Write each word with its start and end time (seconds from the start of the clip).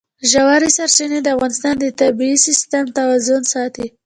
ژورې 0.31 0.69
سرچینې 0.77 1.19
د 1.23 1.27
افغانستان 1.35 1.73
د 1.79 1.85
طبعي 1.99 2.35
سیسټم 2.45 2.85
توازن 2.97 3.41
ساتي. 3.53 3.87